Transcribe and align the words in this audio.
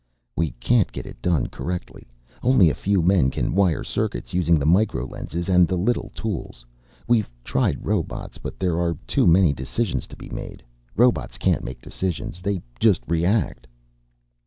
"We 0.35 0.49
can't 0.59 0.91
get 0.91 1.05
it 1.05 1.21
done 1.21 1.45
correctly. 1.45 2.09
Only 2.41 2.71
a 2.71 2.73
few 2.73 3.03
men 3.03 3.29
can 3.29 3.53
wire 3.53 3.83
circuits 3.83 4.33
using 4.33 4.57
the 4.57 4.65
micro 4.65 5.05
lenses 5.05 5.47
and 5.47 5.67
the 5.67 5.77
little 5.77 6.09
tools. 6.15 6.65
We've 7.07 7.29
tried 7.43 7.85
robots, 7.85 8.39
but 8.39 8.57
there 8.57 8.79
are 8.79 8.97
too 9.05 9.27
many 9.27 9.53
decisions 9.53 10.07
to 10.07 10.15
be 10.15 10.29
made. 10.29 10.63
Robots 10.95 11.37
can't 11.37 11.63
make 11.63 11.83
decisions. 11.83 12.41
They 12.41 12.63
just 12.79 13.03
react." 13.07 13.67